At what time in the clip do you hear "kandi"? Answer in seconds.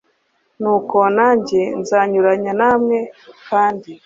3.49-3.91